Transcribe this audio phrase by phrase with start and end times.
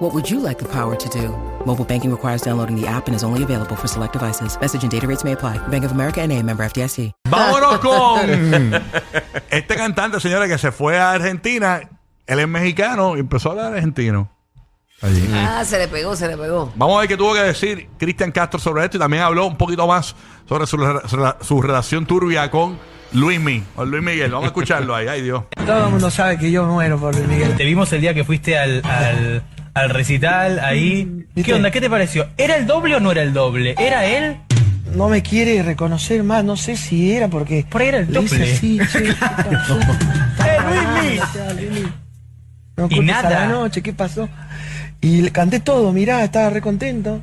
[0.00, 1.28] What would you like the power to do?
[1.66, 4.58] Mobile banking requires downloading the app and is only available for select devices.
[4.58, 5.58] Message and data rates may apply.
[5.68, 7.12] Bank of America and a member FDIC.
[7.28, 8.82] Vámonos con
[9.50, 11.80] este cantante, señora, que se fue a Argentina.
[12.26, 14.30] Él es mexicano y empezó a hablar argentino.
[15.02, 15.28] Allí.
[15.34, 16.72] Ah, se le pegó, se le pegó.
[16.76, 19.56] Vamos a ver qué tuvo que decir Cristian Castro sobre esto y también habló un
[19.56, 20.14] poquito más
[20.48, 20.76] sobre su,
[21.08, 22.78] su- su relación turbia con
[23.12, 24.30] Luismi, o Luis Miguel.
[24.30, 25.08] Vamos a escucharlo ahí.
[25.08, 25.44] Ay, Dios.
[25.66, 27.54] Todo el mundo sabe que yo muero por Luis Miguel.
[27.56, 29.42] Te vimos el día que fuiste al, al,
[29.74, 31.26] al recital ahí.
[31.44, 31.70] ¿Qué onda?
[31.70, 32.28] ¿Qué te pareció?
[32.36, 33.74] ¿Era el doble o no era el doble?
[33.78, 34.36] ¿Era él?
[34.94, 37.64] No me quiere reconocer más, no sé si era porque.
[37.68, 38.52] Por ahí era el le hice doble.
[38.52, 39.78] así, che, ¿qué pasó?
[39.80, 41.18] ¡Eh, Luismi!
[41.20, 41.92] Ah, Luismi.
[42.76, 43.30] No Y a nada.
[43.30, 44.28] la noche, ¿qué pasó?
[45.00, 47.20] Y le canté todo, mirá, estaba re contento.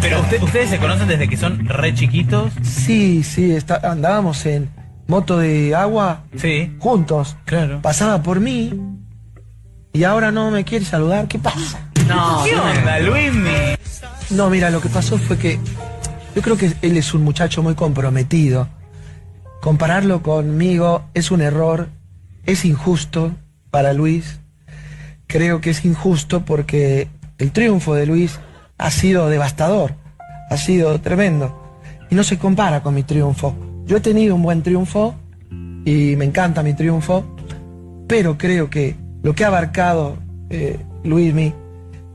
[0.00, 2.52] Pero usted- ustedes se conocen desde que son re chiquitos.
[2.62, 4.68] Sí, sí, está- andábamos en
[5.06, 6.72] moto de agua Sí.
[6.78, 7.36] juntos.
[7.44, 7.80] Claro.
[7.80, 8.72] Pasaba por mí
[9.92, 11.88] y ahora no me quiere saludar, ¿qué pasa?
[12.08, 13.76] No, ¿Qué onda, Luismi?
[14.30, 15.58] No, mira, lo que pasó fue que
[16.34, 18.68] yo creo que él es un muchacho muy comprometido.
[19.60, 21.88] Compararlo conmigo es un error,
[22.46, 23.32] es injusto
[23.70, 24.40] para Luis.
[25.26, 28.40] Creo que es injusto porque el triunfo de Luis
[28.78, 29.94] ha sido devastador,
[30.50, 31.58] ha sido tremendo.
[32.10, 33.54] Y no se compara con mi triunfo.
[33.84, 35.14] Yo he tenido un buen triunfo
[35.84, 37.36] y me encanta mi triunfo,
[38.06, 40.16] pero creo que lo que ha abarcado
[40.50, 41.54] eh, Luismi,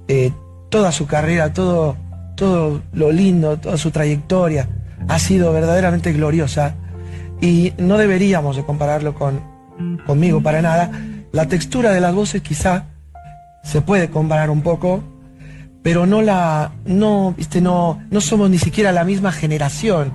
[0.07, 0.31] eh,
[0.69, 1.95] toda su carrera, todo,
[2.35, 4.67] todo lo lindo, toda su trayectoria,
[5.07, 6.75] ha sido verdaderamente gloriosa
[7.41, 9.41] y no deberíamos de compararlo con,
[10.05, 10.91] conmigo para nada.
[11.31, 12.85] La textura de las voces quizá
[13.63, 15.03] se puede comparar un poco,
[15.83, 20.13] pero no la, no, no, no somos ni siquiera la misma generación.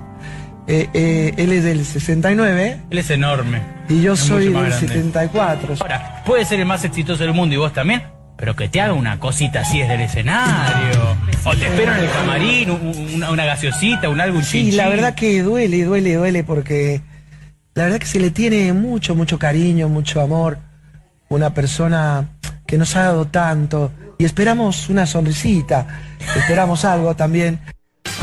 [0.67, 3.61] Eh, eh, él es del 69 Él es enorme.
[3.89, 4.79] y yo Es soy del grande.
[4.87, 5.75] 74.
[5.81, 8.03] Ahora, puede ser el más exitoso del mundo y vos también,
[8.37, 11.17] pero que te haga una cosita así desde el escenario.
[11.43, 14.63] O te espero en el camarín, un- un- una, una gaseosita, un algo, un Sí,
[14.69, 17.01] chin la verdad que duele, duele, duele porque
[17.75, 20.59] la verdad que se le tiene mucho, mucho cariño, mucho amor.
[21.27, 22.29] Una persona
[22.65, 25.87] que nos ha dado tanto y esperamos una sonrisita,
[26.37, 27.59] esperamos algo también.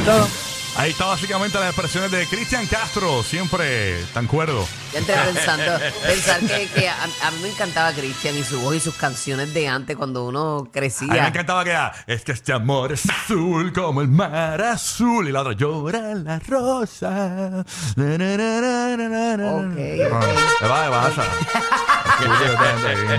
[0.07, 0.27] Todo.
[0.77, 4.67] Ahí está básicamente las expresiones de Cristian Castro, siempre tan cuerdo.
[4.93, 5.73] Ya entré pensando,
[6.07, 9.53] pensar que, que a, a mí me encantaba Cristian y su voz y sus canciones
[9.53, 11.27] de antes cuando uno A mí me crecía.
[11.29, 15.29] encantaba que era, es que este amor es azul como el mar azul.
[15.29, 17.63] Y la otra, llora la rosa.
[17.97, 19.53] Na, na, na.
[19.53, 19.77] Ok,
[20.13, 21.21] Ah, ¿Qué va, qué?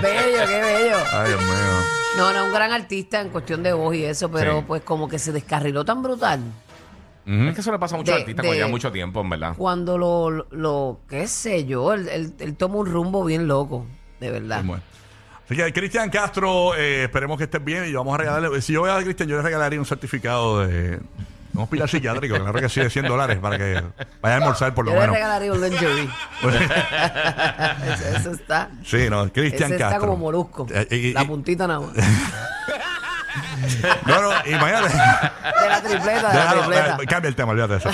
[0.00, 0.96] Bello, qué bello.
[1.12, 1.52] Ay, Dios mío.
[2.16, 4.64] No, no, un gran artista en cuestión de voz y eso, pero Sí.
[4.66, 6.40] pues como que se descarriló tan brutal.
[7.24, 9.54] Es que eso le pasa a muchos De- artistas con ya mucho tiempo, en verdad.
[9.56, 13.86] Cuando lo, lo, lo- qué sé yo, él, él- él toma un rumbo bien loco,
[14.20, 14.62] de verdad.
[14.64, 14.82] Bueno.
[15.44, 18.60] Así que Cristian Castro, eh, esperemos que estés bien y vamos a regalarle.
[18.62, 20.98] Si yo voy a Cristian, yo le regalaría un certificado de
[21.54, 23.74] un hospital psiquiátrico, claro que sí, de 100 dólares para que
[24.22, 25.14] vaya a almorzar por lo Yo le menos.
[25.16, 26.08] regalaría un lingerie.
[26.42, 28.70] eso, eso está.
[28.84, 30.00] sí, no, Cristian Ese está Castro.
[30.08, 30.66] como molusco.
[30.70, 31.90] Eh, la puntita nada más.
[33.56, 34.94] De No, no, imagínate.
[34.96, 36.96] la tripleta, de la Déjalo, tripleta.
[37.02, 37.90] eh, cambia el tema, olvídate de eso.